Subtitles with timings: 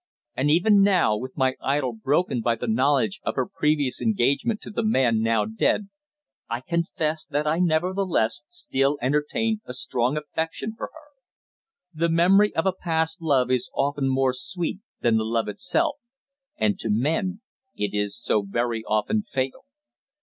[0.35, 4.71] And even now, with my idol broken by the knowledge of her previous engagement to
[4.71, 5.89] the man now dead,
[6.49, 11.09] I confess that I nevertheless still entertained a strong affection for her.
[11.93, 15.97] The memory of a past love is often more sweet than the love itself
[16.57, 17.41] and to men
[17.75, 19.65] it is so very often fatal.